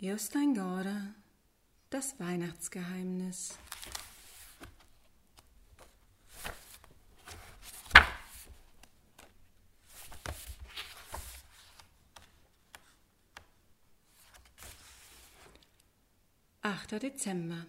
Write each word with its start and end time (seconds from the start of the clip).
Jostein 0.00 0.54
Gorder, 0.54 1.14
das 1.88 2.18
Weihnachtsgeheimnis. 2.18 3.56
Achter 16.60 16.98
Dezember. 16.98 17.64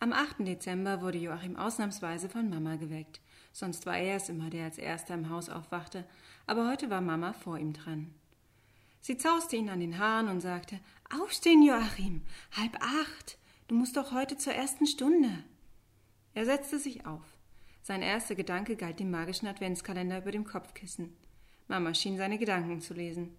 Am 0.00 0.12
8. 0.12 0.40
Dezember 0.40 1.02
wurde 1.02 1.18
Joachim 1.18 1.54
ausnahmsweise 1.56 2.28
von 2.28 2.50
Mama 2.50 2.74
geweckt. 2.76 3.20
Sonst 3.52 3.86
war 3.86 3.96
er 3.96 4.16
es 4.16 4.28
immer, 4.28 4.50
der 4.50 4.64
als 4.64 4.78
erster 4.78 5.14
im 5.14 5.30
Haus 5.30 5.48
aufwachte, 5.48 6.04
aber 6.48 6.68
heute 6.68 6.90
war 6.90 7.00
Mama 7.00 7.32
vor 7.32 7.58
ihm 7.58 7.72
dran. 7.72 8.12
Sie 9.06 9.16
zauste 9.16 9.54
ihn 9.54 9.68
an 9.68 9.78
den 9.78 9.98
Haaren 9.98 10.26
und 10.26 10.40
sagte 10.40 10.80
Aufstehen, 11.16 11.62
Joachim. 11.62 12.22
Halb 12.56 12.76
acht. 12.80 13.38
Du 13.68 13.76
musst 13.76 13.96
doch 13.96 14.10
heute 14.10 14.36
zur 14.36 14.52
ersten 14.52 14.84
Stunde. 14.84 15.44
Er 16.34 16.44
setzte 16.44 16.80
sich 16.80 17.06
auf. 17.06 17.22
Sein 17.82 18.02
erster 18.02 18.34
Gedanke 18.34 18.74
galt 18.74 18.98
dem 18.98 19.12
magischen 19.12 19.46
Adventskalender 19.46 20.18
über 20.18 20.32
dem 20.32 20.42
Kopfkissen. 20.42 21.16
Mama 21.68 21.94
schien 21.94 22.16
seine 22.16 22.36
Gedanken 22.36 22.80
zu 22.80 22.94
lesen. 22.94 23.36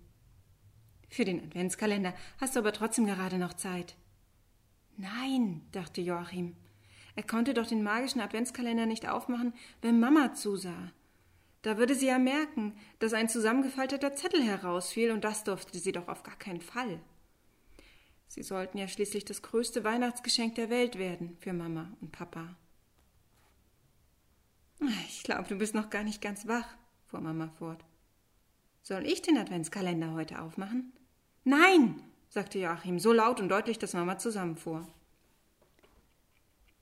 Für 1.10 1.26
den 1.26 1.44
Adventskalender 1.44 2.14
hast 2.40 2.56
du 2.56 2.62
aber 2.62 2.72
trotzdem 2.72 3.06
gerade 3.06 3.38
noch 3.38 3.54
Zeit. 3.54 3.98
Nein, 4.96 5.68
dachte 5.74 6.00
Joachim. 6.00 6.56
Er 7.18 7.24
konnte 7.24 7.54
doch 7.54 7.68
den 7.68 7.84
magischen 7.84 8.22
Adventskalender 8.22 8.86
nicht 8.86 9.10
aufmachen, 9.10 9.54
wenn 9.82 10.00
Mama 10.00 10.34
zusah. 10.34 10.94
Da 11.68 11.78
würde 11.78 11.96
sie 11.96 12.08
ja 12.08 12.18
merken, 12.18 12.74
dass 13.00 13.12
ein 13.12 13.28
zusammengefalteter 13.28 14.16
Zettel 14.16 14.42
herausfiel, 14.42 15.12
und 15.12 15.26
das 15.26 15.44
durfte 15.44 15.78
sie 15.78 15.92
doch 15.92 16.08
auf 16.08 16.24
gar 16.24 16.38
keinen 16.38 16.62
Fall. 16.62 16.98
Sie 18.30 18.42
sollten 18.42 18.78
ja 18.78 18.88
schließlich 18.88 19.26
das 19.26 19.42
größte 19.42 19.84
Weihnachtsgeschenk 19.84 20.56
der 20.56 20.70
Welt 20.70 20.98
werden 20.98 21.36
für 21.42 21.52
Mama 21.52 21.92
und 22.00 22.14
Papa. 22.14 22.56
Ich 25.10 25.24
glaube, 25.24 25.50
du 25.50 25.58
bist 25.58 25.76
noch 25.76 25.90
gar 25.90 26.06
nicht 26.06 26.22
ganz 26.22 26.48
wach, 26.48 26.78
fuhr 27.08 27.20
Mama 27.20 27.50
fort. 27.60 27.84
Soll 28.82 29.06
ich 29.06 29.22
den 29.22 29.38
Adventskalender 29.38 30.14
heute 30.14 30.42
aufmachen? 30.42 30.94
Nein, 31.44 32.02
sagte 32.30 32.60
Joachim 32.60 32.98
so 32.98 33.12
laut 33.12 33.42
und 33.42 33.50
deutlich, 33.50 33.78
dass 33.78 33.92
Mama 33.92 34.18
zusammenfuhr. 34.18 34.88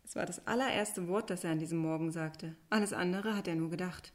Es 0.04 0.16
war 0.16 0.28
das 0.28 0.46
allererste 0.46 1.08
Wort, 1.08 1.32
das 1.32 1.44
er 1.44 1.54
an 1.54 1.58
diesem 1.58 1.80
Morgen 1.80 2.12
sagte. 2.12 2.56
Alles 2.70 2.94
andere 2.94 3.36
hat 3.36 3.48
er 3.48 3.56
nur 3.56 3.72
gedacht. 3.72 4.14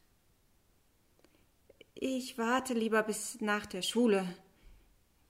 Ich 2.03 2.39
warte 2.39 2.73
lieber 2.73 3.03
bis 3.03 3.43
nach 3.43 3.67
der 3.67 3.83
Schule. 3.83 4.27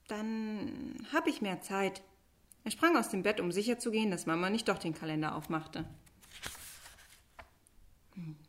Dann 0.07 1.05
habe 1.11 1.29
ich 1.29 1.41
mehr 1.41 1.59
Zeit. 1.59 2.01
Er 2.63 2.71
sprang 2.71 2.95
aus 2.95 3.09
dem 3.09 3.23
Bett, 3.23 3.41
um 3.41 3.51
sicherzugehen, 3.51 4.09
dass 4.09 4.25
Mama 4.25 4.49
nicht 4.49 4.69
doch 4.69 4.77
den 4.77 4.93
Kalender 4.93 5.35
aufmachte. 5.35 5.83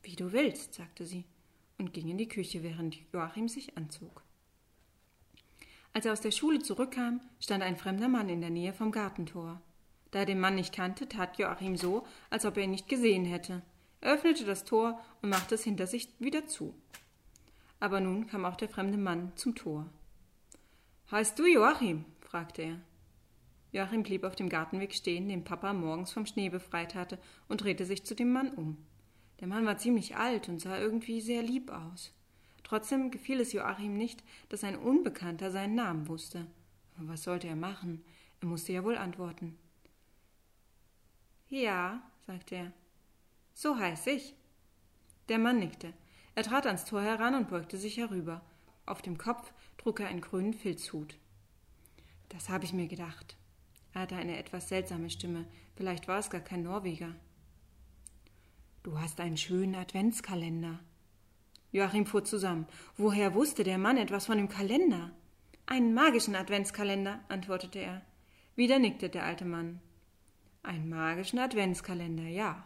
Wie 0.05 0.15
du 0.15 0.31
willst, 0.31 0.75
sagte 0.75 1.05
sie 1.05 1.25
und 1.78 1.93
ging 1.93 2.09
in 2.09 2.17
die 2.17 2.28
Küche, 2.28 2.62
während 2.62 2.97
Joachim 3.12 3.48
sich 3.48 3.77
anzog. 3.77 4.23
Als 5.93 6.06
er 6.06 6.12
aus 6.12 6.20
der 6.20 6.31
Schule 6.31 6.61
zurückkam, 6.61 7.20
stand 7.41 7.65
ein 7.65 7.77
fremder 7.77 8.09
Mann 8.09 8.28
in 8.28 8.41
der 8.41 8.50
Nähe 8.50 8.73
vom 8.73 8.93
Gartentor. 8.93 9.61
Da 10.12 10.20
er 10.20 10.27
den 10.27 10.39
Mann 10.39 10.55
nicht 10.55 10.73
kannte, 10.73 11.09
tat 11.09 11.39
Joachim 11.39 11.77
so, 11.77 12.06
als 12.31 12.45
ob 12.45 12.56
er 12.56 12.62
ihn 12.62 12.70
nicht 12.70 12.87
gesehen 12.87 13.25
hätte. 13.25 13.62
Er 14.00 14.15
öffnete 14.15 14.45
das 14.45 14.62
Tor 14.62 15.00
und 15.23 15.31
machte 15.31 15.56
es 15.56 15.65
hinter 15.65 15.89
sich 15.89 16.09
wieder 16.20 16.47
zu. 16.47 16.73
Aber 17.83 17.98
nun 17.98 18.28
kam 18.28 18.44
auch 18.44 18.55
der 18.55 18.69
fremde 18.69 18.97
Mann 18.97 19.33
zum 19.34 19.56
Tor. 19.56 19.91
Heißt 21.11 21.36
du 21.36 21.47
Joachim? 21.47 22.05
fragte 22.20 22.62
er. 22.62 22.80
Joachim 23.72 24.05
blieb 24.05 24.22
auf 24.22 24.36
dem 24.36 24.48
Gartenweg 24.48 24.94
stehen, 24.94 25.28
den 25.28 25.42
Papa 25.42 25.72
morgens 25.72 26.12
vom 26.12 26.25
Schnee 26.25 26.48
befreit 26.48 26.94
hatte, 26.94 27.19
und 27.48 27.60
drehte 27.60 27.84
sich 27.84 28.05
zu 28.05 28.14
dem 28.14 28.30
Mann 28.30 28.53
um. 28.53 28.77
Der 29.41 29.48
Mann 29.48 29.66
war 29.66 29.78
ziemlich 29.78 30.15
alt 30.15 30.48
und 30.48 30.60
sah 30.60 30.78
irgendwie 30.78 31.20
sehr 31.20 31.43
lieb 31.43 31.72
aus. 31.72 32.15
Trotzdem 32.62 33.10
gefiel 33.10 33.41
es 33.41 33.53
Joachim 33.53 33.97
nicht, 33.97 34.22
dass 34.49 34.62
ein 34.62 34.76
Unbekannter 34.76 35.50
seinen 35.50 35.75
Namen 35.75 36.06
wusste. 36.06 36.47
Aber 36.97 37.09
was 37.09 37.25
sollte 37.25 37.49
er 37.49 37.56
machen? 37.56 38.04
Er 38.41 38.47
musste 38.47 38.72
ja 38.72 38.84
wohl 38.84 38.97
antworten. 38.97 39.59
Ja, 41.49 42.00
sagte 42.28 42.54
er. 42.54 42.72
So 43.54 43.76
heiß 43.76 44.06
ich. 44.06 44.37
Der 45.28 45.41
Mann 45.41 45.59
nickte. 45.59 45.93
Er 46.34 46.43
trat 46.43 46.66
ans 46.66 46.84
Tor 46.84 47.03
heran 47.03 47.34
und 47.34 47.48
beugte 47.48 47.76
sich 47.76 47.97
herüber. 47.98 48.43
Auf 48.87 49.03
dem 49.03 49.19
Kopf 49.19 49.53
trug 49.78 50.00
er 50.00 50.09
einen 50.09 50.20
grünen 50.20 50.54
Filzhut. 50.54 51.16
Das 52.28 52.48
habe 52.48 52.65
ich 52.65 52.72
mir 52.72 52.88
gedacht. 52.88 53.37
Er 53.93 54.03
hatte 54.03 54.16
eine 54.16 54.38
etwas 54.38 54.69
seltsame 54.69 55.10
Stimme. 55.10 55.44
Vielleicht 55.76 56.09
war 56.09 56.19
es 56.19 56.31
gar 56.31 56.41
kein 56.41 56.62
Norweger. 56.62 57.15
Du 58.82 58.98
hast 58.98 59.20
einen 59.20 59.37
schönen 59.37 59.75
Adventskalender. 59.75 60.81
Joachim 61.70 62.06
fuhr 62.06 62.25
zusammen. 62.25 62.66
Woher 62.97 63.34
wusste 63.34 63.64
der 63.64 63.78
Mann 63.78 63.97
etwas 63.97 64.26
von 64.26 64.38
dem 64.38 64.49
Kalender? 64.49 65.10
Einen 65.66 65.94
magischen 65.94 66.34
Adventskalender, 66.34 67.20
antwortete 67.28 67.78
er. 67.78 68.03
Wieder 68.56 68.78
nickte 68.78 69.09
der 69.09 69.25
alte 69.25 69.44
Mann. 69.44 69.81
Einen 70.62 70.88
magischen 70.88 71.38
Adventskalender, 71.38 72.25
ja. 72.25 72.64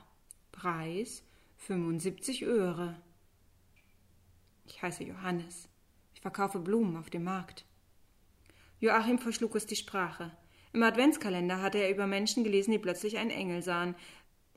Preis 0.53 1.23
75 1.59 2.45
Öre. 2.45 2.97
Ich 4.67 4.83
heiße 4.83 5.05
Johannes. 5.05 5.69
Ich 6.15 6.21
verkaufe 6.21 6.59
Blumen 6.59 6.97
auf 6.97 7.11
dem 7.11 7.25
Markt. 7.25 7.65
Joachim 8.81 9.19
verschlug 9.19 9.55
es 9.55 9.67
die 9.67 9.77
Sprache. 9.77 10.31
Im 10.73 10.83
Adventskalender 10.83 11.63
hatte 11.63 11.79
er 11.79 11.91
über 11.91 12.07
Menschen 12.07 12.45
gelesen, 12.45 12.73
die 12.73 12.79
plötzlich 12.79 13.17
einen 13.19 13.31
Engel 13.31 13.63
sahen. 13.63 13.95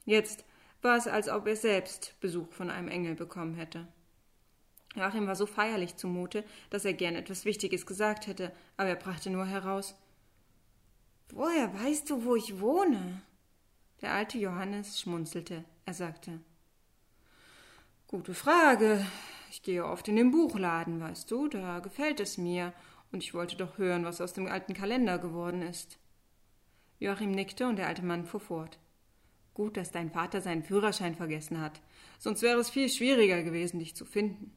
Jetzt 0.06 0.44
war 0.82 0.98
es, 0.98 1.08
als 1.08 1.30
ob 1.30 1.48
er 1.48 1.56
selbst 1.56 2.16
Besuch 2.20 2.52
von 2.52 2.70
einem 2.70 2.88
Engel 2.88 3.16
bekommen 3.16 3.56
hätte. 3.56 3.88
Joachim 4.96 5.28
war 5.28 5.36
so 5.36 5.46
feierlich 5.46 5.96
zumute, 5.96 6.44
dass 6.70 6.86
er 6.86 6.94
gern 6.94 7.16
etwas 7.16 7.46
Wichtiges 7.46 7.86
gesagt 7.86 8.28
hätte, 8.28 8.52
aber 8.76 8.90
er 8.90 8.96
brachte 8.96 9.30
nur 9.30 9.46
heraus 9.46 9.96
Woher 11.32 11.72
weißt 11.74 12.10
du, 12.10 12.24
wo 12.24 12.36
ich 12.36 12.60
wohne? 12.60 13.22
Der 14.02 14.14
alte 14.14 14.38
Johannes 14.40 15.00
schmunzelte. 15.00 15.64
Er 15.86 15.94
sagte 15.94 16.40
Gute 18.08 18.34
Frage. 18.34 19.06
Ich 19.52 19.64
gehe 19.64 19.84
oft 19.84 20.08
in 20.08 20.16
den 20.16 20.30
Buchladen, 20.30 21.00
weißt 21.00 21.30
du, 21.32 21.48
da 21.48 21.80
gefällt 21.80 22.20
es 22.20 22.38
mir, 22.38 22.72
und 23.12 23.24
ich 23.24 23.34
wollte 23.34 23.56
doch 23.56 23.80
hören, 23.80 24.06
was 24.06 24.22
aus 24.22 24.34
dem 24.34 24.46
alten 24.46 24.76
Kalender 24.76 25.18
geworden 25.18 25.64
ist. 25.64 25.98
Joachim 27.00 27.32
nickte 27.32 27.68
und 27.68 27.78
der 27.78 27.88
alte 27.88 28.06
Mann 28.06 28.26
fuhr 28.26 28.40
fort. 28.40 28.78
Gut, 29.56 29.76
dass 29.76 29.92
dein 29.92 30.12
Vater 30.12 30.42
seinen 30.42 30.64
Führerschein 30.64 31.16
vergessen 31.16 31.60
hat, 31.60 31.82
sonst 32.20 32.44
wäre 32.44 32.60
es 32.60 32.70
viel 32.70 32.90
schwieriger 32.90 33.42
gewesen, 33.42 33.80
dich 33.80 33.96
zu 33.96 34.06
finden. 34.06 34.56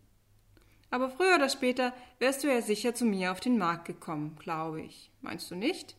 Aber 0.91 1.09
früher 1.09 1.37
oder 1.37 1.49
später 1.49 1.95
wärst 2.19 2.45
du 2.45 2.49
ja 2.49 2.61
sicher 2.61 2.95
zu 2.95 3.07
mir 3.07 3.33
auf 3.33 3.41
den 3.41 3.57
Markt 3.57 3.87
gekommen, 3.87 4.37
glaube 4.39 4.83
ich. 4.83 5.11
Meinst 5.23 5.51
du 5.51 5.55
nicht? 5.55 5.97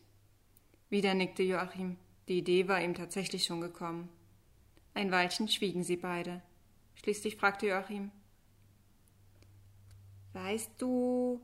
Wieder 0.88 1.14
nickte 1.14 1.42
Joachim. 1.42 1.96
Die 2.28 2.38
Idee 2.38 2.68
war 2.68 2.80
ihm 2.80 2.94
tatsächlich 2.94 3.44
schon 3.44 3.60
gekommen. 3.60 4.08
Ein 4.94 5.10
Weilchen 5.10 5.48
schwiegen 5.48 5.82
sie 5.82 5.96
beide. 5.96 6.42
Schließlich 6.94 7.36
fragte 7.36 7.66
Joachim 7.66 8.12
Weißt 10.34 10.72
du, 10.78 11.40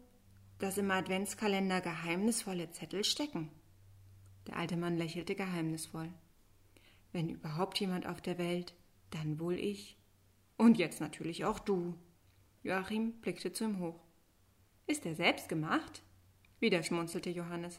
dass 0.58 0.76
im 0.76 0.90
Adventskalender 0.90 1.80
geheimnisvolle 1.80 2.72
Zettel 2.72 3.04
stecken? 3.04 3.48
Der 4.48 4.56
alte 4.56 4.76
Mann 4.76 4.96
lächelte 4.96 5.36
geheimnisvoll. 5.36 6.12
Wenn 7.12 7.28
überhaupt 7.28 7.78
jemand 7.78 8.08
auf 8.08 8.20
der 8.20 8.36
Welt, 8.36 8.74
dann 9.10 9.38
wohl 9.38 9.54
ich. 9.54 9.96
Und 10.56 10.76
jetzt 10.76 11.00
natürlich 11.00 11.44
auch 11.44 11.60
du. 11.60 11.94
Joachim 12.64 13.12
blickte 13.20 13.52
zu 13.52 13.64
ihm 13.64 13.78
hoch. 13.78 14.00
Ist 14.88 15.06
er 15.06 15.14
selbst 15.14 15.48
gemacht? 15.48 16.02
Wieder 16.58 16.82
schmunzelte 16.82 17.30
Johannes. 17.30 17.78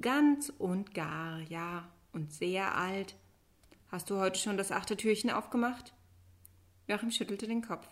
Ganz 0.00 0.52
und 0.58 0.92
gar, 0.92 1.38
ja, 1.42 1.88
und 2.12 2.32
sehr 2.32 2.76
alt. 2.76 3.14
Hast 3.86 4.10
du 4.10 4.18
heute 4.18 4.40
schon 4.40 4.56
das 4.56 4.72
achte 4.72 4.96
Türchen 4.96 5.30
aufgemacht? 5.30 5.94
Joachim 6.88 7.12
schüttelte 7.12 7.46
den 7.46 7.62
Kopf. 7.62 7.86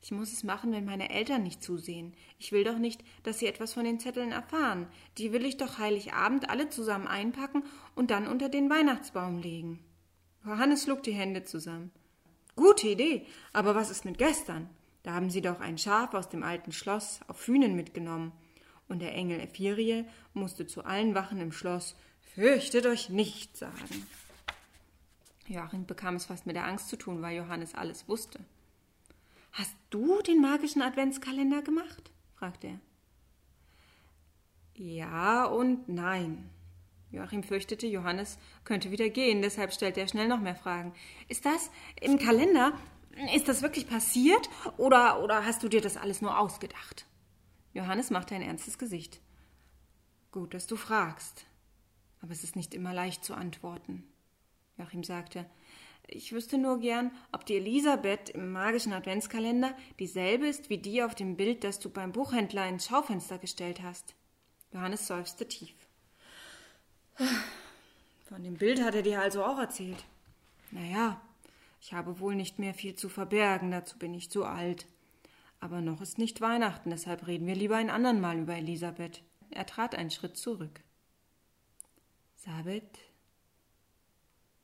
Ich 0.00 0.12
muss 0.12 0.32
es 0.32 0.44
machen, 0.44 0.72
wenn 0.72 0.84
meine 0.84 1.10
Eltern 1.10 1.42
nicht 1.42 1.62
zusehen. 1.62 2.14
Ich 2.38 2.52
will 2.52 2.64
doch 2.64 2.78
nicht, 2.78 3.02
dass 3.24 3.38
sie 3.38 3.46
etwas 3.46 3.74
von 3.74 3.84
den 3.84 3.98
Zetteln 3.98 4.32
erfahren. 4.32 4.86
Die 5.18 5.32
will 5.32 5.44
ich 5.44 5.56
doch 5.56 5.78
Heiligabend 5.78 6.50
alle 6.50 6.68
zusammen 6.68 7.08
einpacken 7.08 7.64
und 7.94 8.10
dann 8.10 8.28
unter 8.28 8.48
den 8.48 8.70
Weihnachtsbaum 8.70 9.40
legen. 9.40 9.80
Johannes 10.44 10.84
schlug 10.84 11.02
die 11.02 11.12
Hände 11.12 11.44
zusammen. 11.44 11.90
Gute 12.54 12.88
Idee, 12.88 13.26
aber 13.52 13.74
was 13.74 13.90
ist 13.90 14.04
mit 14.04 14.18
gestern? 14.18 14.70
Da 15.02 15.14
haben 15.14 15.30
sie 15.30 15.42
doch 15.42 15.60
ein 15.60 15.78
Schaf 15.78 16.14
aus 16.14 16.28
dem 16.28 16.42
alten 16.42 16.72
Schloss 16.72 17.20
auf 17.28 17.46
Hühnen 17.46 17.74
mitgenommen. 17.74 18.32
Und 18.88 19.00
der 19.00 19.14
Engel 19.14 19.40
Ephiriel 19.40 20.06
musste 20.32 20.66
zu 20.66 20.84
allen 20.84 21.14
Wachen 21.14 21.40
im 21.40 21.52
Schloss 21.52 21.96
Fürchtet 22.34 22.86
euch 22.86 23.08
nicht 23.08 23.56
sagen. 23.56 24.06
Joachim 25.48 25.86
bekam 25.86 26.14
es 26.16 26.26
fast 26.26 26.46
mit 26.46 26.56
der 26.56 26.66
Angst 26.66 26.88
zu 26.88 26.96
tun, 26.96 27.20
weil 27.20 27.36
Johannes 27.36 27.74
alles 27.74 28.08
wusste. 28.08 28.38
Hast 29.58 29.76
du 29.90 30.22
den 30.22 30.40
magischen 30.40 30.82
Adventskalender 30.82 31.62
gemacht? 31.62 32.12
fragte 32.36 32.68
er. 32.68 32.80
Ja 34.74 35.46
und 35.46 35.88
nein. 35.88 36.48
Joachim 37.10 37.42
fürchtete, 37.42 37.88
Johannes 37.88 38.38
könnte 38.62 38.92
wieder 38.92 39.08
gehen, 39.08 39.42
deshalb 39.42 39.72
stellte 39.72 39.98
er 40.00 40.06
schnell 40.06 40.28
noch 40.28 40.38
mehr 40.38 40.54
Fragen. 40.54 40.94
Ist 41.26 41.44
das 41.44 41.72
im 42.00 42.20
Kalender? 42.20 42.72
Ist 43.34 43.48
das 43.48 43.62
wirklich 43.62 43.88
passiert? 43.88 44.48
Oder, 44.76 45.24
oder 45.24 45.44
hast 45.44 45.64
du 45.64 45.68
dir 45.68 45.80
das 45.80 45.96
alles 45.96 46.22
nur 46.22 46.38
ausgedacht? 46.38 47.06
Johannes 47.72 48.10
machte 48.10 48.36
ein 48.36 48.42
ernstes 48.42 48.78
Gesicht. 48.78 49.20
Gut, 50.30 50.54
dass 50.54 50.68
du 50.68 50.76
fragst. 50.76 51.46
Aber 52.20 52.30
es 52.30 52.44
ist 52.44 52.54
nicht 52.54 52.74
immer 52.74 52.94
leicht 52.94 53.24
zu 53.24 53.34
antworten. 53.34 54.04
Joachim 54.76 55.02
sagte, 55.02 55.46
ich 56.08 56.32
wüsste 56.32 56.58
nur 56.58 56.80
gern, 56.80 57.10
ob 57.32 57.44
die 57.46 57.56
Elisabeth 57.56 58.30
im 58.30 58.50
magischen 58.50 58.92
Adventskalender 58.92 59.74
dieselbe 59.98 60.46
ist 60.46 60.70
wie 60.70 60.78
die 60.78 61.02
auf 61.02 61.14
dem 61.14 61.36
Bild, 61.36 61.64
das 61.64 61.78
du 61.78 61.90
beim 61.90 62.12
Buchhändler 62.12 62.68
ins 62.68 62.86
Schaufenster 62.86 63.38
gestellt 63.38 63.82
hast. 63.82 64.14
Johannes 64.72 65.06
seufzte 65.06 65.46
tief. 65.46 65.74
Von 68.24 68.42
dem 68.42 68.56
Bild 68.56 68.82
hat 68.82 68.94
er 68.94 69.02
dir 69.02 69.20
also 69.20 69.44
auch 69.44 69.58
erzählt. 69.58 70.04
Na 70.70 70.82
ja, 70.82 71.20
ich 71.80 71.92
habe 71.92 72.20
wohl 72.20 72.34
nicht 72.34 72.58
mehr 72.58 72.74
viel 72.74 72.94
zu 72.94 73.08
verbergen, 73.08 73.70
dazu 73.70 73.98
bin 73.98 74.14
ich 74.14 74.30
zu 74.30 74.44
alt. 74.44 74.86
Aber 75.60 75.80
noch 75.80 76.00
ist 76.00 76.18
nicht 76.18 76.40
Weihnachten, 76.40 76.90
deshalb 76.90 77.26
reden 77.26 77.46
wir 77.46 77.54
lieber 77.54 77.76
ein 77.76 77.90
andern 77.90 78.20
Mal 78.20 78.38
über 78.38 78.56
Elisabeth. 78.56 79.22
Er 79.50 79.66
trat 79.66 79.94
einen 79.94 80.10
Schritt 80.10 80.36
zurück. 80.36 80.80
Sabet 82.36 82.98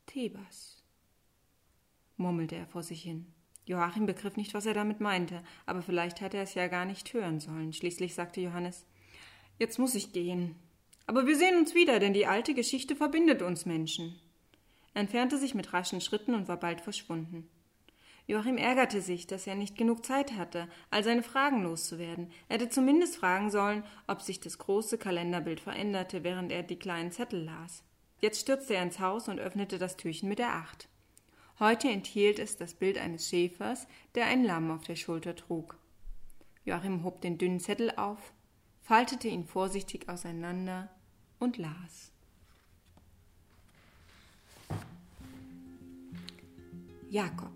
Thebas, 0.05 0.84
murmelte 2.17 2.55
er 2.55 2.67
vor 2.67 2.83
sich 2.83 3.01
hin. 3.01 3.27
Joachim 3.65 4.05
begriff 4.05 4.37
nicht, 4.37 4.53
was 4.53 4.65
er 4.65 4.73
damit 4.73 4.99
meinte, 4.99 5.43
aber 5.65 5.81
vielleicht 5.81 6.21
hatte 6.21 6.37
er 6.37 6.43
es 6.43 6.53
ja 6.53 6.67
gar 6.67 6.85
nicht 6.85 7.13
hören 7.13 7.39
sollen. 7.39 7.73
Schließlich 7.73 8.13
sagte 8.13 8.41
Johannes 8.41 8.85
Jetzt 9.57 9.79
muss 9.79 9.95
ich 9.95 10.13
gehen. 10.13 10.55
Aber 11.07 11.27
wir 11.27 11.35
sehen 11.35 11.57
uns 11.57 11.73
wieder, 11.73 11.99
denn 11.99 12.13
die 12.13 12.27
alte 12.27 12.53
Geschichte 12.53 12.95
verbindet 12.95 13.41
uns 13.41 13.65
Menschen. 13.65 14.19
Er 14.93 15.01
entfernte 15.01 15.37
sich 15.37 15.55
mit 15.55 15.73
raschen 15.73 16.01
Schritten 16.01 16.35
und 16.35 16.47
war 16.47 16.57
bald 16.57 16.81
verschwunden. 16.81 17.49
Joachim 18.27 18.57
ärgerte 18.57 19.01
sich, 19.01 19.27
dass 19.27 19.45
er 19.45 19.55
nicht 19.55 19.77
genug 19.77 20.03
Zeit 20.03 20.33
hatte, 20.33 20.67
all 20.89 21.03
seine 21.03 21.21
Fragen 21.21 21.61
loszuwerden. 21.61 22.31
Er 22.49 22.55
hätte 22.55 22.69
zumindest 22.69 23.17
fragen 23.17 23.51
sollen, 23.51 23.83
ob 24.07 24.21
sich 24.21 24.39
das 24.39 24.57
große 24.57 24.97
Kalenderbild 24.97 25.59
veränderte, 25.59 26.23
während 26.23 26.51
er 26.51 26.63
die 26.63 26.79
kleinen 26.79 27.11
Zettel 27.11 27.43
las. 27.43 27.83
Jetzt 28.21 28.41
stürzte 28.41 28.75
er 28.75 28.83
ins 28.83 28.99
Haus 28.99 29.27
und 29.27 29.39
öffnete 29.39 29.77
das 29.77 29.95
Türchen 29.95 30.27
mit 30.27 30.39
der 30.39 30.53
Acht. 30.53 30.89
Heute 31.57 31.89
enthielt 31.89 32.37
es 32.39 32.57
das 32.57 32.73
Bild 32.73 32.97
eines 32.97 33.29
Schäfers, 33.29 33.87
der 34.13 34.25
ein 34.25 34.43
Lamm 34.43 34.71
auf 34.71 34.83
der 34.83 34.97
Schulter 34.97 35.37
trug. 35.37 35.77
Joachim 36.65 37.05
hob 37.05 37.21
den 37.21 37.37
dünnen 37.37 37.61
Zettel 37.61 37.91
auf, 37.95 38.33
faltete 38.81 39.29
ihn 39.29 39.45
vorsichtig 39.45 40.09
auseinander 40.09 40.89
und 41.39 41.57
las. 41.57 42.11
Jakob. 47.09 47.53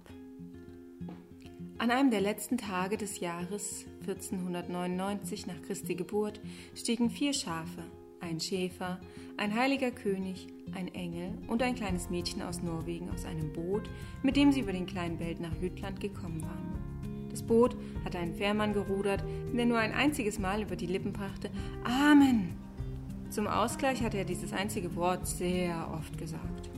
An 1.78 1.92
einem 1.92 2.10
der 2.12 2.22
letzten 2.22 2.58
Tage 2.58 2.96
des 2.96 3.20
Jahres 3.20 3.86
1499 4.02 5.46
nach 5.46 5.62
Christi 5.64 5.96
Geburt 5.96 6.40
stiegen 6.74 7.10
vier 7.10 7.34
Schafe, 7.34 7.84
ein 8.30 8.40
Schäfer, 8.40 9.00
ein 9.38 9.56
heiliger 9.56 9.92
König, 9.92 10.48
ein 10.76 10.94
Engel 10.94 11.32
und 11.48 11.64
ein 11.64 11.76
kleines 11.76 12.10
Mädchen 12.10 12.42
aus 12.42 12.62
Norwegen 12.62 13.10
aus 13.10 13.26
einem 13.26 13.52
Boot, 13.52 13.90
mit 14.22 14.36
dem 14.36 14.52
sie 14.52 14.62
über 14.62 14.72
den 14.72 14.86
kleinen 14.86 15.18
Belt 15.18 15.40
nach 15.40 15.56
Jütland 15.62 16.00
gekommen 16.00 16.42
waren. 16.42 17.30
Das 17.32 17.44
Boot 17.44 17.76
hatte 18.06 18.20
einen 18.20 18.36
Fährmann 18.36 18.74
gerudert, 18.74 19.24
der 19.54 19.66
nur 19.66 19.80
ein 19.80 19.94
einziges 19.94 20.40
Mal 20.40 20.62
über 20.62 20.76
die 20.76 20.86
Lippen 20.86 21.12
brachte 21.12 21.50
Amen. 21.84 22.56
Zum 23.30 23.48
Ausgleich 23.48 24.04
hatte 24.04 24.18
er 24.18 24.26
dieses 24.26 24.54
einzige 24.54 24.96
Wort 24.96 25.28
sehr 25.28 25.90
oft 25.94 26.18
gesagt. 26.18 26.70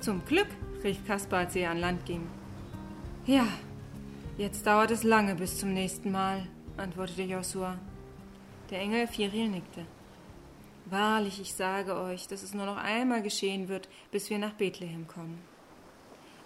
Zum 0.00 0.24
Glück, 0.24 0.48
rief 0.82 1.04
Kaspar, 1.06 1.40
als 1.40 1.56
er 1.56 1.70
an 1.70 1.80
Land 1.80 2.04
ging. 2.06 2.22
Ja, 3.26 3.46
jetzt 4.36 4.66
dauert 4.66 4.90
es 4.90 5.02
lange 5.02 5.34
bis 5.34 5.58
zum 5.58 5.72
nächsten 5.72 6.10
Mal, 6.10 6.46
antwortete 6.76 7.22
Josua. 7.22 7.78
Der 8.70 8.80
Engel 8.80 9.06
Firiel 9.06 9.48
nickte. 9.48 9.86
Wahrlich, 10.86 11.40
ich 11.40 11.54
sage 11.54 11.96
euch, 11.96 12.28
dass 12.28 12.42
es 12.42 12.52
nur 12.52 12.66
noch 12.66 12.76
einmal 12.76 13.22
geschehen 13.22 13.68
wird, 13.68 13.88
bis 14.10 14.28
wir 14.28 14.38
nach 14.38 14.52
Bethlehem 14.52 15.06
kommen. 15.06 15.42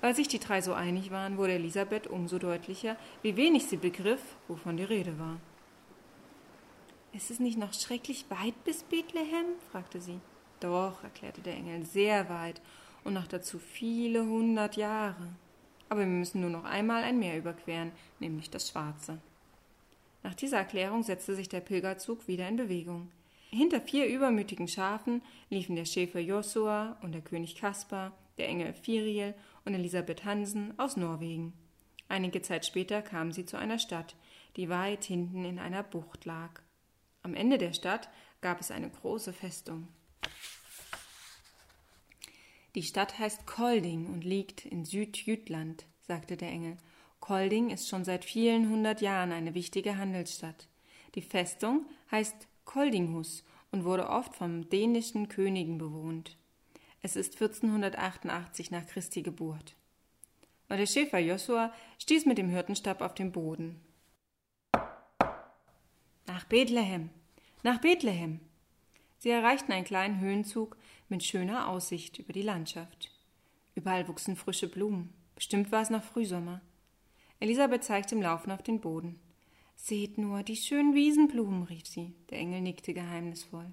Weil 0.00 0.14
sich 0.14 0.28
die 0.28 0.38
drei 0.38 0.60
so 0.60 0.74
einig 0.74 1.10
waren, 1.10 1.38
wurde 1.38 1.54
Elisabeth 1.54 2.06
umso 2.06 2.38
deutlicher, 2.38 2.96
wie 3.22 3.36
wenig 3.36 3.66
sie 3.66 3.76
begriff, 3.76 4.22
wovon 4.46 4.76
die 4.76 4.84
Rede 4.84 5.18
war. 5.18 5.38
Ist 7.12 7.32
es 7.32 7.40
nicht 7.40 7.58
noch 7.58 7.74
schrecklich 7.74 8.26
weit 8.28 8.62
bis 8.64 8.84
Bethlehem? 8.84 9.46
fragte 9.72 10.00
sie. 10.00 10.20
Doch, 10.60 11.02
erklärte 11.02 11.40
der 11.40 11.54
Engel, 11.54 11.84
sehr 11.84 12.28
weit 12.28 12.60
und 13.04 13.14
noch 13.14 13.26
dazu 13.26 13.58
viele 13.58 14.24
hundert 14.24 14.76
Jahre. 14.76 15.34
Aber 15.88 16.00
wir 16.00 16.06
müssen 16.06 16.40
nur 16.40 16.50
noch 16.50 16.64
einmal 16.64 17.02
ein 17.02 17.18
Meer 17.18 17.38
überqueren, 17.38 17.92
nämlich 18.20 18.50
das 18.50 18.68
Schwarze. 18.68 19.18
Nach 20.22 20.34
dieser 20.34 20.58
Erklärung 20.58 21.02
setzte 21.02 21.34
sich 21.34 21.48
der 21.48 21.60
Pilgerzug 21.60 22.28
wieder 22.28 22.46
in 22.48 22.56
Bewegung. 22.56 23.10
Hinter 23.50 23.80
vier 23.80 24.06
übermütigen 24.06 24.68
Schafen 24.68 25.22
liefen 25.48 25.74
der 25.74 25.86
Schäfer 25.86 26.20
Josua 26.20 26.98
und 27.02 27.12
der 27.12 27.22
König 27.22 27.56
Kaspar, 27.56 28.12
der 28.36 28.48
Engel 28.48 28.74
Firiel 28.74 29.34
und 29.64 29.74
Elisabeth 29.74 30.24
Hansen 30.24 30.78
aus 30.78 30.96
Norwegen. 30.96 31.54
Einige 32.08 32.42
Zeit 32.42 32.66
später 32.66 33.00
kamen 33.00 33.32
sie 33.32 33.46
zu 33.46 33.56
einer 33.56 33.78
Stadt, 33.78 34.16
die 34.56 34.68
weit 34.68 35.04
hinten 35.04 35.44
in 35.44 35.58
einer 35.58 35.82
Bucht 35.82 36.26
lag. 36.26 36.60
Am 37.22 37.34
Ende 37.34 37.58
der 37.58 37.72
Stadt 37.72 38.08
gab 38.40 38.60
es 38.60 38.70
eine 38.70 38.90
große 38.90 39.32
Festung. 39.32 39.88
Die 42.74 42.82
Stadt 42.82 43.18
heißt 43.18 43.46
Kolding 43.46 44.06
und 44.06 44.24
liegt 44.24 44.66
in 44.66 44.84
Südjütland, 44.84 45.86
sagte 46.02 46.36
der 46.36 46.50
Engel. 46.50 46.76
Kolding 47.18 47.70
ist 47.70 47.88
schon 47.88 48.04
seit 48.04 48.24
vielen 48.24 48.68
hundert 48.68 49.00
Jahren 49.00 49.32
eine 49.32 49.54
wichtige 49.54 49.96
Handelsstadt. 49.96 50.68
Die 51.14 51.22
Festung 51.22 51.86
heißt 52.10 52.46
Koldinghus 52.68 53.44
und 53.72 53.84
wurde 53.84 54.10
oft 54.10 54.34
von 54.34 54.68
dänischen 54.68 55.28
Königen 55.28 55.78
bewohnt. 55.78 56.36
Es 57.00 57.16
ist 57.16 57.40
1488 57.40 58.70
nach 58.70 58.86
Christi 58.86 59.22
Geburt. 59.22 59.74
Und 60.68 60.76
der 60.76 60.86
Schäfer 60.86 61.18
Josua 61.18 61.72
stieß 61.98 62.26
mit 62.26 62.36
dem 62.36 62.50
Hirtenstab 62.50 63.00
auf 63.00 63.14
den 63.14 63.32
Boden. 63.32 63.80
Nach 66.26 66.44
Bethlehem, 66.44 67.08
nach 67.62 67.80
Bethlehem. 67.80 68.40
Sie 69.16 69.30
erreichten 69.30 69.72
einen 69.72 69.86
kleinen 69.86 70.20
Höhenzug 70.20 70.76
mit 71.08 71.24
schöner 71.24 71.68
Aussicht 71.68 72.18
über 72.18 72.34
die 72.34 72.42
Landschaft. 72.42 73.10
Überall 73.76 74.06
wuchsen 74.08 74.36
frische 74.36 74.68
Blumen. 74.68 75.14
Bestimmt 75.34 75.72
war 75.72 75.80
es 75.80 75.90
noch 75.90 76.04
Frühsommer. 76.04 76.60
Elisabeth 77.40 77.84
zeigte 77.84 78.14
im 78.14 78.20
Laufen 78.20 78.50
auf 78.50 78.62
den 78.62 78.80
Boden. 78.80 79.18
Seht 79.80 80.18
nur, 80.18 80.42
die 80.42 80.56
schönen 80.56 80.94
Wiesenblumen, 80.94 81.62
rief 81.62 81.86
sie. 81.86 82.12
Der 82.30 82.38
Engel 82.38 82.60
nickte 82.60 82.92
geheimnisvoll. 82.92 83.72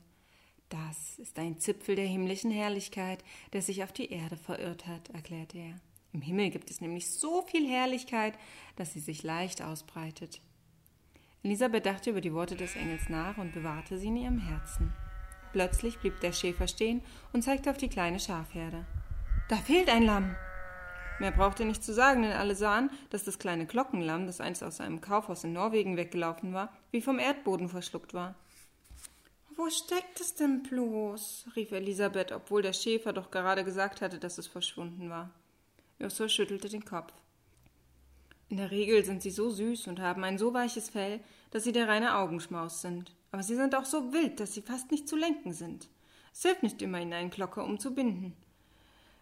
Das 0.70 1.20
ist 1.20 1.38
ein 1.40 1.60
Zipfel 1.60 1.96
der 1.96 2.06
himmlischen 2.06 2.52
Herrlichkeit, 2.52 3.24
der 3.54 3.62
sich 3.62 3.84
auf 3.84 3.92
die 3.92 4.12
Erde 4.12 4.38
verirrt 4.38 4.88
hat, 4.88 5.10
erklärte 5.10 5.58
er. 5.58 5.76
Im 6.14 6.22
Himmel 6.22 6.52
gibt 6.52 6.72
es 6.72 6.80
nämlich 6.80 7.10
so 7.10 7.42
viel 7.42 7.68
Herrlichkeit, 7.68 8.36
dass 8.78 8.94
sie 8.94 9.02
sich 9.02 9.24
leicht 9.24 9.62
ausbreitet. 9.62 10.42
Elisabeth 11.44 11.86
dachte 11.86 12.12
über 12.12 12.22
die 12.22 12.34
Worte 12.34 12.56
des 12.56 12.76
Engels 12.76 13.10
nach 13.10 13.38
und 13.38 13.54
bewahrte 13.54 13.98
sie 13.98 14.08
in 14.08 14.18
ihrem 14.18 14.40
Herzen. 14.40 14.94
Plötzlich 15.52 15.98
blieb 16.00 16.20
der 16.22 16.34
Schäfer 16.34 16.68
stehen 16.68 17.02
und 17.34 17.44
zeigte 17.44 17.72
auf 17.72 17.78
die 17.78 17.90
kleine 17.90 18.20
Schafherde. 18.20 18.86
Da 19.50 19.58
fehlt 19.58 19.90
ein 19.90 20.04
Lamm. 20.04 20.36
Mehr 21.20 21.32
brauchte 21.32 21.64
nicht 21.64 21.84
zu 21.84 21.94
sagen, 21.94 22.24
denn 22.24 22.34
alle 22.34 22.56
sahen, 22.56 22.90
dass 23.10 23.24
das 23.24 23.40
kleine 23.40 23.66
Glockenlamm, 23.66 24.26
das 24.26 24.42
einst 24.42 24.64
aus 24.64 24.82
einem 24.82 25.00
Kaufhaus 25.00 25.46
in 25.46 25.54
Norwegen 25.54 25.96
weggelaufen 25.96 26.54
war, 26.54 26.74
wie 26.92 27.02
vom 27.02 27.20
Erdboden 27.20 27.70
verschluckt 27.70 28.14
war. 28.14 28.36
Wo 29.56 29.70
steckt 29.70 30.20
es 30.20 30.36
denn 30.36 30.64
bloß? 30.64 31.48
rief 31.56 31.72
Elisabeth, 31.72 32.34
obwohl 32.34 32.62
der 32.62 32.74
Schäfer 32.74 33.14
doch 33.14 33.32
gerade 33.32 33.64
gesagt 33.64 34.02
hatte, 34.02 34.20
dass 34.20 34.38
es 34.38 34.48
verschwunden 34.48 35.10
war. 35.10 35.30
Joshua 36.00 36.28
schüttelte 36.28 36.68
den 36.68 36.84
Kopf. 36.84 37.14
In 38.50 38.58
der 38.58 38.72
Regel 38.72 39.06
sind 39.06 39.22
sie 39.22 39.32
so 39.32 39.50
süß 39.50 39.88
und 39.88 40.02
haben 40.02 40.26
ein 40.26 40.38
so 40.38 40.54
weiches 40.54 40.90
Fell, 40.90 41.22
dass 41.52 41.64
sie 41.64 41.72
der 41.72 41.88
reine 41.88 42.18
Augenschmaus 42.18 42.82
sind. 42.82 43.16
Aber 43.32 43.44
sie 43.44 43.56
sind 43.56 43.74
auch 43.76 43.86
so 43.86 44.12
wild, 44.12 44.42
dass 44.42 44.54
sie 44.54 44.62
fast 44.62 44.92
nicht 44.92 45.08
zu 45.08 45.16
lenken 45.16 45.54
sind. 45.54 45.88
Es 46.34 46.42
hilft 46.42 46.64
nicht 46.64 46.82
immer, 46.82 47.00
ihnen 47.00 47.14
einen 47.14 47.30
Glocker 47.30 47.64
umzubinden. 47.64 48.36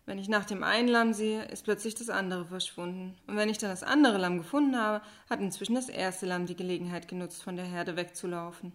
Wenn 0.06 0.18
ich 0.18 0.28
nach 0.28 0.44
dem 0.44 0.64
einen 0.64 0.90
Lamm 0.90 1.14
sehe, 1.14 1.44
ist 1.46 1.64
plötzlich 1.64 1.96
das 1.96 2.10
andere 2.10 2.46
verschwunden. 2.46 3.16
Und 3.26 3.38
wenn 3.38 3.48
ich 3.48 3.58
dann 3.58 3.70
das 3.70 3.84
andere 3.84 4.18
Lamm 4.18 4.38
gefunden 4.38 4.78
habe, 4.78 5.04
hat 5.30 5.40
inzwischen 5.40 5.76
das 5.76 5.88
erste 5.88 6.26
Lamm 6.26 6.46
die 6.46 6.58
Gelegenheit 6.58 7.08
genutzt, 7.08 7.42
von 7.42 7.56
der 7.56 7.66
Herde 7.66 7.96
wegzulaufen. 7.96 8.74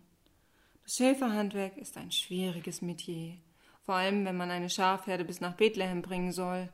Das 0.85 0.97
Schäferhandwerk 0.97 1.77
ist 1.77 1.99
ein 1.99 2.11
schwieriges 2.11 2.81
Metier, 2.81 3.35
vor 3.85 3.97
allem 3.97 4.25
wenn 4.25 4.39
man 4.39 4.51
eine 4.51 4.71
Schafherde 4.71 5.27
bis 5.27 5.43
nach 5.43 5.55
Bethlehem 5.55 6.01
bringen 6.01 6.33
soll. 6.33 6.71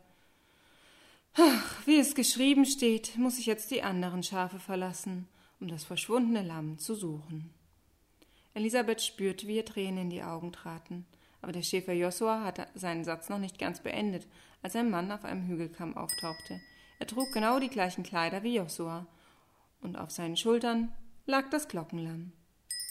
Ach, 1.37 1.85
wie 1.85 1.99
es 1.99 2.15
geschrieben 2.15 2.65
steht, 2.65 3.17
muss 3.17 3.41
ich 3.41 3.47
jetzt 3.47 3.73
die 3.73 3.83
anderen 3.83 4.23
Schafe 4.23 4.61
verlassen, 4.61 5.27
um 5.59 5.67
das 5.67 5.83
verschwundene 5.83 6.47
Lamm 6.47 6.79
zu 6.79 6.95
suchen. 6.95 7.51
Elisabeth 8.55 9.03
spürte, 9.03 9.49
wie 9.49 9.57
ihr 9.57 9.65
Tränen 9.65 10.03
in 10.03 10.11
die 10.11 10.23
Augen 10.23 10.53
traten. 10.53 11.07
Aber 11.45 11.53
der 11.53 11.63
Schäfer 11.63 11.93
Josua 11.93 12.43
hatte 12.43 12.67
seinen 12.75 13.05
Satz 13.05 13.29
noch 13.29 13.39
nicht 13.39 13.59
ganz 13.59 13.81
beendet, 13.81 14.27
als 14.63 14.75
ein 14.77 14.89
Mann 14.89 15.13
auf 15.13 15.27
einem 15.27 15.47
Hügelkamm 15.47 15.95
auftauchte. 15.95 16.59
Er 16.99 17.07
trug 17.07 17.31
genau 17.35 17.61
die 17.61 17.69
gleichen 17.69 18.03
Kleider 18.03 18.43
wie 18.43 18.57
Josua, 18.57 19.07
und 19.83 19.99
auf 19.99 20.11
seinen 20.11 20.39
Schultern 20.39 20.91
lag 21.27 21.51
das 21.51 21.69
Glockenlamm. 21.69 22.33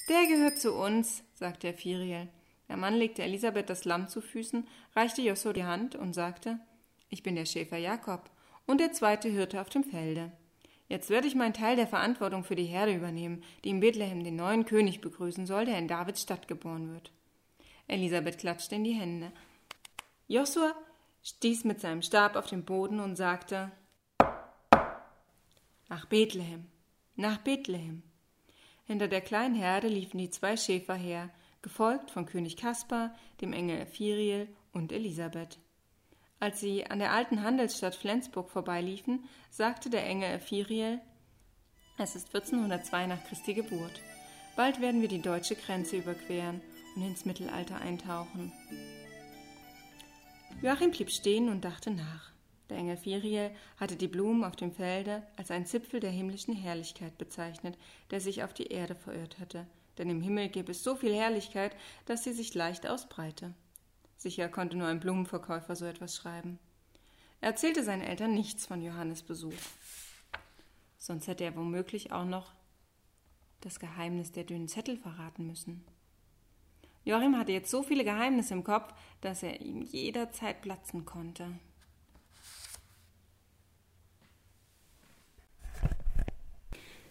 Der 0.08 0.28
gehört 0.28 0.60
zu 0.60 0.72
uns, 0.76 1.24
sagte 1.34 1.66
er 1.66 1.74
Firiel. 1.74 2.30
Der 2.70 2.78
Mann 2.78 2.94
legte 2.94 3.24
Elisabeth 3.24 3.72
das 3.72 3.86
Lamm 3.86 4.08
zu 4.08 4.22
Füßen, 4.22 4.68
reichte 4.96 5.24
Josua 5.24 5.54
die 5.54 5.64
Hand 5.64 5.96
und 5.96 6.14
sagte 6.14 6.60
Ich 7.10 7.24
bin 7.24 7.34
der 7.34 7.48
Schäfer 7.48 7.78
Jakob 7.78 8.30
und 8.68 8.80
der 8.80 8.92
zweite 8.92 9.30
Hirte 9.30 9.62
auf 9.62 9.70
dem 9.70 9.84
Felde. 9.84 10.32
Jetzt 10.90 11.10
werde 11.10 11.26
ich 11.26 11.34
meinen 11.34 11.56
Teil 11.56 11.76
der 11.76 11.88
Verantwortung 11.88 12.44
für 12.44 12.56
die 12.56 12.66
Herde 12.66 12.94
übernehmen, 12.94 13.44
die 13.64 13.70
in 13.70 13.80
Bethlehem 13.80 14.24
den 14.24 14.36
neuen 14.36 14.66
König 14.66 15.02
begrüßen 15.02 15.48
soll, 15.48 15.66
der 15.66 15.80
in 15.80 15.88
Davids 15.88 16.22
Stadt 16.22 16.48
geboren 16.48 16.94
wird. 16.94 17.12
Elisabeth 17.88 18.38
klatschte 18.38 18.76
in 18.76 18.84
die 18.84 18.94
Hände. 18.94 19.32
Josua 20.28 20.74
stieß 21.24 21.66
mit 21.66 21.82
seinem 21.82 22.02
Stab 22.02 22.36
auf 22.36 22.48
den 22.48 22.66
Boden 22.66 23.00
und 23.00 23.16
sagte 23.16 23.72
Nach 25.90 26.06
Bethlehem, 26.06 26.66
nach 27.16 27.38
Bethlehem. 27.40 28.04
Hinter 28.86 29.08
der 29.08 29.22
kleinen 29.22 29.56
Herde 29.56 29.88
liefen 29.88 30.18
die 30.18 30.30
zwei 30.30 30.58
Schäfer 30.58 30.96
her, 30.96 31.30
gefolgt 31.62 32.12
von 32.12 32.26
König 32.26 32.58
Kaspar, 32.58 33.16
dem 33.42 33.54
Engel 33.54 33.82
Ephiriel 33.82 34.48
und 34.74 34.92
Elisabeth. 34.92 35.60
Als 36.40 36.60
sie 36.60 36.86
an 36.86 37.00
der 37.00 37.12
alten 37.12 37.44
Handelsstadt 37.44 37.96
Flensburg 37.96 38.50
vorbeiliefen, 38.50 39.24
sagte 39.50 39.90
der 39.90 40.06
Engel 40.06 40.32
Ephiriel, 40.36 41.00
es 41.98 42.16
ist 42.16 42.36
1402 42.36 43.08
nach 43.08 43.24
Christi 43.26 43.54
Geburt. 43.54 44.02
Bald 44.56 44.82
werden 44.82 45.02
wir 45.02 45.08
die 45.08 45.22
deutsche 45.22 45.56
Grenze 45.56 45.98
überqueren 45.98 46.62
und 46.96 47.04
ins 47.04 47.26
Mittelalter 47.26 47.80
eintauchen. 47.80 48.52
Joachim 50.62 50.92
blieb 50.92 51.12
stehen 51.12 51.50
und 51.50 51.66
dachte 51.66 51.92
nach. 51.92 52.32
Der 52.70 52.78
Engel 52.78 52.98
Firiel 52.98 53.52
hatte 53.78 53.96
die 53.96 54.08
Blumen 54.08 54.44
auf 54.44 54.56
dem 54.56 54.72
Felde 54.72 55.24
als 55.36 55.52
ein 55.52 55.66
Zipfel 55.66 56.00
der 56.00 56.12
himmlischen 56.12 56.56
Herrlichkeit 56.56 57.18
bezeichnet, 57.18 57.78
der 58.12 58.22
sich 58.22 58.44
auf 58.44 58.54
die 58.54 58.68
Erde 58.68 58.96
verirrt 58.96 59.40
hatte. 59.40 59.68
Denn 59.98 60.10
im 60.10 60.22
Himmel 60.22 60.50
gäbe 60.50 60.72
es 60.72 60.84
so 60.84 60.96
viel 60.96 61.14
Herrlichkeit, 61.14 61.76
dass 62.06 62.24
sie 62.24 62.34
sich 62.34 62.54
leicht 62.54 62.88
ausbreite. 62.88 63.54
Sicher 64.18 64.48
konnte 64.48 64.78
nur 64.78 64.88
ein 64.88 65.00
Blumenverkäufer 65.00 65.76
so 65.76 65.86
etwas 65.86 66.16
schreiben. 66.16 66.58
Er 67.42 67.50
erzählte 67.50 67.84
seinen 67.84 68.02
Eltern 68.02 68.34
nichts 68.34 68.66
von 68.66 68.82
Johannes 68.82 69.22
Besuch. 69.22 69.54
Sonst 70.98 71.28
hätte 71.28 71.44
er 71.44 71.58
womöglich 71.58 72.14
auch 72.14 72.26
noch 72.26 72.54
das 73.60 73.80
Geheimnis 73.80 74.32
der 74.32 74.46
dünnen 74.46 74.70
Zettel 74.70 74.98
verraten 74.98 75.46
müssen. 75.46 75.84
Joachim 77.06 77.38
hatte 77.38 77.52
jetzt 77.52 77.70
so 77.70 77.84
viele 77.84 78.04
Geheimnisse 78.06 78.54
im 78.54 78.64
Kopf, 78.64 78.94
dass 79.22 79.44
er 79.44 79.60
ihm 79.62 79.82
jederzeit 79.82 80.62
platzen 80.62 81.06
konnte. 81.06 81.48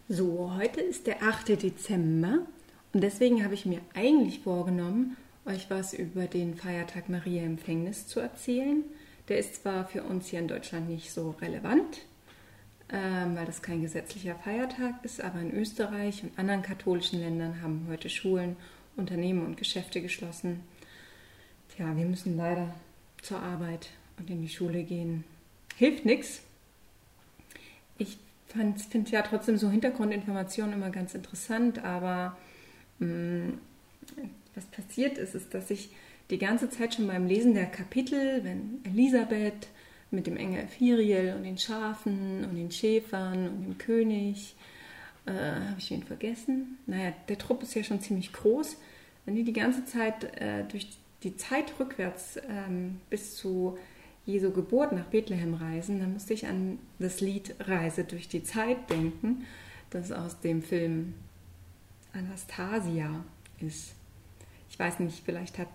So, 0.09 0.53
heute 0.55 0.81
ist 0.81 1.07
der 1.07 1.23
8. 1.23 1.61
Dezember 1.61 2.45
und 2.91 3.01
deswegen 3.01 3.43
habe 3.43 3.53
ich 3.53 3.65
mir 3.65 3.81
eigentlich 3.93 4.39
vorgenommen, 4.41 5.15
euch 5.45 5.69
was 5.69 5.93
über 5.93 6.25
den 6.25 6.55
Feiertag 6.55 7.09
Maria 7.09 7.43
Empfängnis 7.43 8.07
zu 8.07 8.19
erzählen. 8.19 8.83
Der 9.29 9.37
ist 9.37 9.61
zwar 9.61 9.87
für 9.87 10.03
uns 10.03 10.27
hier 10.27 10.39
in 10.39 10.47
Deutschland 10.47 10.89
nicht 10.89 11.11
so 11.11 11.31
relevant, 11.41 12.01
ähm, 12.89 13.35
weil 13.35 13.45
das 13.45 13.61
kein 13.61 13.81
gesetzlicher 13.81 14.35
Feiertag 14.35 15.03
ist, 15.03 15.21
aber 15.21 15.39
in 15.39 15.53
Österreich 15.53 16.23
und 16.23 16.37
anderen 16.37 16.63
katholischen 16.63 17.19
Ländern 17.19 17.61
haben 17.61 17.87
heute 17.89 18.09
Schulen, 18.09 18.57
Unternehmen 18.95 19.45
und 19.45 19.57
Geschäfte 19.57 20.01
geschlossen. 20.01 20.61
Tja, 21.75 21.95
wir 21.95 22.05
müssen 22.05 22.37
leider 22.37 22.73
zur 23.21 23.39
Arbeit 23.39 23.89
und 24.17 24.29
in 24.29 24.41
die 24.41 24.49
Schule 24.49 24.83
gehen. 24.83 25.23
Hilft 25.75 26.05
nichts. 26.05 26.41
Ich 27.97 28.17
finde 28.47 29.11
ja 29.11 29.21
trotzdem 29.23 29.57
so 29.57 29.69
Hintergrundinformationen 29.69 30.73
immer 30.73 30.91
ganz 30.91 31.15
interessant, 31.15 31.83
aber 31.83 32.37
mh, 32.99 33.07
mm, 33.07 33.59
was 34.55 34.65
passiert 34.65 35.17
ist, 35.17 35.33
ist, 35.33 35.53
dass 35.53 35.71
ich 35.71 35.89
die 36.29 36.37
ganze 36.37 36.69
Zeit 36.69 36.93
schon 36.93 37.07
beim 37.07 37.25
Lesen 37.25 37.53
der 37.53 37.65
Kapitel, 37.65 38.43
wenn 38.43 38.81
Elisabeth 38.83 39.67
mit 40.11 40.27
dem 40.27 40.37
Engel 40.37 40.63
Ephiriel 40.63 41.33
und 41.35 41.43
den 41.43 41.57
Schafen 41.57 42.45
und 42.45 42.55
den 42.55 42.71
Schäfern 42.71 43.49
und 43.49 43.63
dem 43.63 43.77
König, 43.77 44.55
äh, 45.25 45.31
habe 45.31 45.79
ich 45.79 45.91
ihn 45.91 46.03
vergessen? 46.03 46.77
Naja, 46.85 47.13
der 47.27 47.37
Trupp 47.37 47.63
ist 47.63 47.75
ja 47.75 47.83
schon 47.83 48.01
ziemlich 48.01 48.33
groß. 48.33 48.77
Wenn 49.25 49.35
die 49.35 49.43
die 49.43 49.53
ganze 49.53 49.85
Zeit 49.85 50.23
äh, 50.41 50.63
durch 50.65 50.87
die 51.23 51.37
Zeit 51.37 51.73
rückwärts 51.79 52.37
ähm, 52.49 52.99
bis 53.09 53.35
zu 53.37 53.77
Jesu 54.25 54.51
Geburt 54.51 54.91
nach 54.91 55.05
Bethlehem 55.05 55.53
reisen, 55.53 55.99
dann 55.99 56.13
musste 56.13 56.33
ich 56.33 56.47
an 56.47 56.79
das 56.99 57.21
Lied 57.21 57.55
Reise 57.59 58.03
durch 58.03 58.27
die 58.27 58.43
Zeit 58.43 58.89
denken, 58.89 59.45
das 59.89 60.11
aus 60.11 60.39
dem 60.39 60.61
Film 60.61 61.13
Anastasia 62.13 63.23
ist. 63.59 63.95
Ich 64.69 64.79
weiß 64.79 64.99
nicht, 64.99 65.23
vielleicht 65.25 65.59
hat 65.59 65.67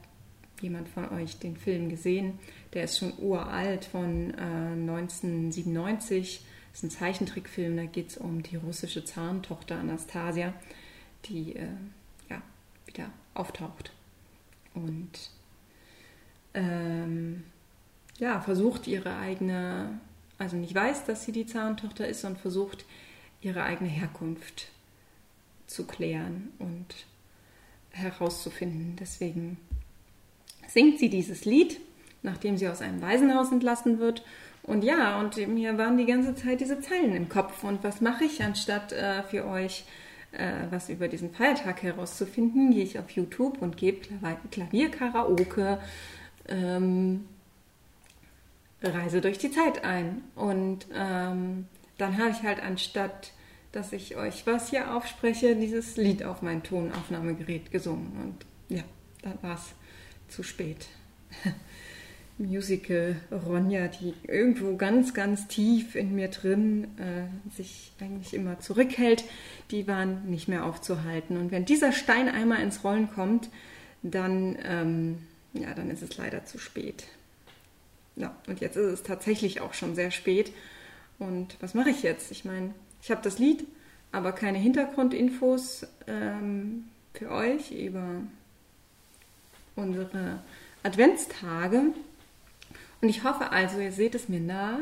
jemand 0.60 0.88
von 0.88 1.08
euch 1.10 1.38
den 1.38 1.56
Film 1.56 1.88
gesehen. 1.88 2.38
Der 2.74 2.84
ist 2.84 2.98
schon 2.98 3.12
uralt 3.18 3.84
von 3.84 4.34
äh, 4.34 4.72
1997. 4.72 6.40
Ist 6.78 6.84
ein 6.84 6.90
Zeichentrickfilm, 6.90 7.76
da 7.76 7.86
geht 7.86 8.10
es 8.10 8.16
um 8.18 8.40
die 8.40 8.54
russische 8.54 9.04
Zarentochter 9.04 9.80
Anastasia, 9.80 10.54
die 11.24 11.56
äh, 11.56 11.66
ja, 12.30 12.40
wieder 12.86 13.10
auftaucht. 13.34 13.90
Und 14.74 15.10
ähm, 16.54 17.42
ja, 18.20 18.40
versucht 18.40 18.86
ihre 18.86 19.16
eigene, 19.16 19.98
also 20.38 20.54
nicht 20.54 20.72
weiß, 20.72 21.04
dass 21.04 21.24
sie 21.24 21.32
die 21.32 21.46
Zarentochter 21.46 22.06
ist 22.06 22.24
und 22.24 22.38
versucht 22.38 22.84
ihre 23.40 23.64
eigene 23.64 23.90
Herkunft 23.90 24.68
zu 25.66 25.84
klären 25.84 26.52
und 26.60 27.06
herauszufinden. 27.90 28.94
Deswegen 28.94 29.58
singt 30.68 31.00
sie 31.00 31.10
dieses 31.10 31.44
Lied, 31.44 31.80
nachdem 32.22 32.56
sie 32.56 32.68
aus 32.68 32.82
einem 32.82 33.02
Waisenhaus 33.02 33.50
entlassen 33.50 33.98
wird. 33.98 34.22
Und 34.68 34.84
ja, 34.84 35.18
und 35.18 35.36
mir 35.48 35.78
waren 35.78 35.96
die 35.96 36.04
ganze 36.04 36.34
Zeit 36.34 36.60
diese 36.60 36.80
Zeilen 36.80 37.16
im 37.16 37.28
Kopf. 37.28 37.64
Und 37.64 37.82
was 37.82 38.00
mache 38.00 38.24
ich, 38.24 38.42
anstatt 38.42 38.92
äh, 38.92 39.22
für 39.22 39.46
euch 39.46 39.84
äh, 40.32 40.52
was 40.70 40.90
über 40.90 41.08
diesen 41.08 41.32
Feiertag 41.32 41.82
herauszufinden, 41.82 42.70
gehe 42.70 42.84
ich 42.84 42.98
auf 42.98 43.10
YouTube 43.10 43.62
und 43.62 43.78
gebe 43.78 44.06
Klavierkaraoke. 44.50 45.78
Ähm, 46.48 47.24
Reise 48.82 49.20
durch 49.20 49.38
die 49.38 49.50
Zeit 49.50 49.84
ein. 49.84 50.22
Und 50.34 50.86
ähm, 50.94 51.66
dann 51.96 52.18
habe 52.18 52.30
ich 52.30 52.42
halt 52.42 52.62
anstatt, 52.62 53.32
dass 53.72 53.92
ich 53.92 54.16
euch 54.16 54.46
was 54.46 54.70
hier 54.70 54.94
aufspreche, 54.94 55.56
dieses 55.56 55.96
Lied 55.96 56.24
auf 56.24 56.42
mein 56.42 56.62
Tonaufnahmegerät 56.62 57.70
gesungen. 57.70 58.12
Und 58.22 58.76
ja, 58.76 58.84
da 59.22 59.32
war 59.42 59.54
es 59.54 59.74
zu 60.28 60.42
spät. 60.42 60.86
Musical 62.38 63.16
Ronja, 63.32 63.88
die 63.88 64.14
irgendwo 64.26 64.76
ganz, 64.76 65.12
ganz 65.12 65.48
tief 65.48 65.94
in 65.96 66.14
mir 66.14 66.28
drin 66.28 66.84
äh, 66.98 67.56
sich 67.56 67.92
eigentlich 68.00 68.32
immer 68.32 68.60
zurückhält, 68.60 69.24
die 69.70 69.88
waren 69.88 70.30
nicht 70.30 70.48
mehr 70.48 70.64
aufzuhalten. 70.64 71.36
Und 71.36 71.50
wenn 71.50 71.64
dieser 71.64 71.92
Stein 71.92 72.28
einmal 72.28 72.62
ins 72.62 72.84
Rollen 72.84 73.10
kommt, 73.10 73.48
dann, 74.02 74.56
ähm, 74.64 75.18
ja, 75.52 75.74
dann 75.74 75.90
ist 75.90 76.02
es 76.02 76.16
leider 76.16 76.44
zu 76.44 76.58
spät. 76.58 77.04
Ja, 78.14 78.34
und 78.46 78.60
jetzt 78.60 78.76
ist 78.76 78.92
es 78.92 79.02
tatsächlich 79.02 79.60
auch 79.60 79.74
schon 79.74 79.94
sehr 79.94 80.10
spät. 80.10 80.52
Und 81.18 81.56
was 81.60 81.74
mache 81.74 81.90
ich 81.90 82.02
jetzt? 82.02 82.30
Ich 82.30 82.44
meine, 82.44 82.72
ich 83.02 83.10
habe 83.10 83.20
das 83.22 83.38
Lied, 83.38 83.64
aber 84.12 84.32
keine 84.32 84.58
Hintergrundinfos 84.58 85.86
ähm, 86.06 86.84
für 87.14 87.30
euch 87.30 87.72
über 87.72 88.22
unsere 89.74 90.40
Adventstage. 90.82 91.82
Und 93.00 93.08
ich 93.08 93.24
hoffe 93.24 93.52
also, 93.52 93.78
ihr 93.78 93.92
seht 93.92 94.14
es 94.14 94.28
mir 94.28 94.40
nach, 94.40 94.80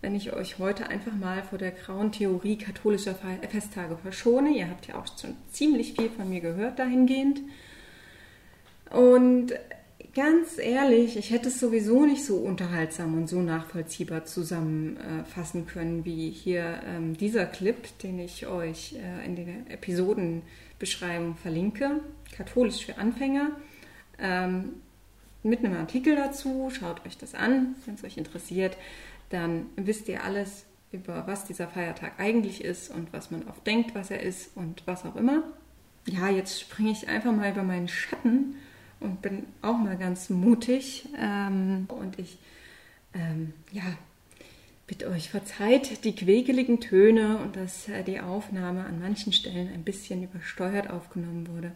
wenn 0.00 0.14
ich 0.14 0.32
euch 0.32 0.58
heute 0.58 0.88
einfach 0.88 1.14
mal 1.14 1.42
vor 1.42 1.58
der 1.58 1.72
grauen 1.72 2.12
Theorie 2.12 2.56
katholischer 2.56 3.14
Festtage 3.14 3.96
verschone. 3.96 4.50
Ihr 4.50 4.68
habt 4.68 4.86
ja 4.86 4.96
auch 4.96 5.06
schon 5.18 5.34
ziemlich 5.50 5.94
viel 5.94 6.10
von 6.10 6.28
mir 6.28 6.40
gehört 6.40 6.78
dahingehend. 6.78 7.40
Und 8.90 9.54
ganz 10.14 10.58
ehrlich, 10.58 11.16
ich 11.16 11.30
hätte 11.30 11.48
es 11.48 11.58
sowieso 11.58 12.06
nicht 12.06 12.24
so 12.24 12.36
unterhaltsam 12.36 13.14
und 13.14 13.28
so 13.28 13.40
nachvollziehbar 13.40 14.24
zusammenfassen 14.24 15.66
können 15.66 16.04
wie 16.04 16.30
hier 16.30 16.80
ähm, 16.86 17.16
dieser 17.16 17.46
Clip, 17.46 17.76
den 17.98 18.18
ich 18.20 18.46
euch 18.46 18.94
äh, 18.94 19.26
in 19.26 19.36
der 19.36 19.72
Episodenbeschreibung 19.74 21.34
verlinke. 21.36 22.00
Katholisch 22.36 22.86
für 22.86 22.98
Anfänger. 22.98 23.52
Ähm, 24.20 24.74
mit 25.42 25.60
einem 25.60 25.76
Artikel 25.76 26.16
dazu. 26.16 26.70
Schaut 26.70 27.04
euch 27.06 27.16
das 27.16 27.34
an, 27.34 27.76
wenn 27.84 27.94
es 27.94 28.04
euch 28.04 28.16
interessiert. 28.16 28.76
Dann 29.30 29.66
wisst 29.76 30.08
ihr 30.08 30.24
alles 30.24 30.64
über 30.90 31.26
was 31.26 31.44
dieser 31.44 31.68
Feiertag 31.68 32.12
eigentlich 32.18 32.64
ist 32.64 32.90
und 32.90 33.12
was 33.12 33.30
man 33.30 33.46
oft 33.48 33.66
denkt, 33.66 33.94
was 33.94 34.10
er 34.10 34.22
ist 34.22 34.56
und 34.56 34.82
was 34.86 35.04
auch 35.04 35.16
immer. 35.16 35.42
ja, 36.06 36.30
jetzt 36.30 36.60
springe 36.60 36.90
ich 36.90 37.08
einfach 37.08 37.32
mal 37.32 37.50
über 37.50 37.62
meinen 37.62 37.88
Schatten 37.88 38.54
und 39.00 39.22
bin 39.22 39.46
auch 39.62 39.76
mal 39.76 39.96
ganz 39.96 40.30
mutig. 40.30 41.08
Ähm, 41.18 41.86
und 41.88 42.18
ich, 42.18 42.38
ähm, 43.14 43.52
ja, 43.72 43.82
bitte 44.86 45.08
euch 45.08 45.30
verzeiht 45.30 46.04
die 46.04 46.14
quäkeligen 46.14 46.80
Töne 46.80 47.38
und 47.38 47.56
dass 47.56 47.88
äh, 47.88 48.02
die 48.02 48.20
Aufnahme 48.20 48.84
an 48.86 49.00
manchen 49.00 49.32
Stellen 49.32 49.68
ein 49.72 49.84
bisschen 49.84 50.22
übersteuert 50.22 50.90
aufgenommen 50.90 51.46
wurde 51.48 51.72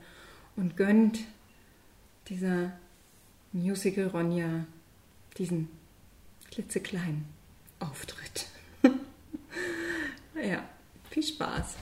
und 0.57 0.77
gönnt 0.77 1.21
dieser 2.29 2.73
Musical 3.53 4.09
Ronja 4.09 4.67
diesen 5.37 5.69
klitzekleinen 6.51 7.27
Auftritt. 7.79 8.47
ja, 10.35 10.69
viel 11.11 11.23
Spaß. 11.23 11.77